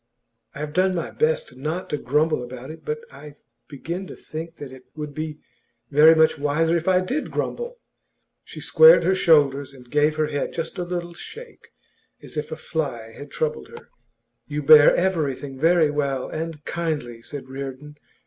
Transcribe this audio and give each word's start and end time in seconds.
I 0.55 0.59
have 0.61 0.73
done 0.73 0.95
my 0.95 1.11
best 1.11 1.55
not 1.55 1.87
to 1.91 1.97
grumble 1.99 2.41
about 2.43 2.71
it, 2.71 2.83
but 2.83 3.01
I 3.11 3.35
begin 3.67 4.07
to 4.07 4.15
think 4.15 4.55
that 4.55 4.71
it 4.71 4.85
would 4.95 5.13
be 5.13 5.37
very 5.91 6.15
much 6.15 6.39
wiser 6.39 6.75
if 6.75 6.87
I 6.87 7.01
did 7.01 7.29
grumble.' 7.29 7.77
She 8.43 8.61
squared 8.61 9.03
her 9.03 9.13
shoulders, 9.13 9.73
and 9.75 9.91
gave 9.91 10.15
her 10.15 10.25
head 10.25 10.53
just 10.53 10.79
a 10.79 10.83
little 10.83 11.13
shake, 11.13 11.67
as 12.19 12.35
if 12.35 12.51
a 12.51 12.57
fly 12.57 13.11
had 13.11 13.29
troubled 13.29 13.67
her. 13.67 13.89
'You 14.47 14.63
bear 14.63 14.95
everything 14.95 15.59
very 15.59 15.91
well 15.91 16.27
and 16.27 16.65
kindly,' 16.65 17.21
said 17.21 17.47
Reardon. 17.47 17.95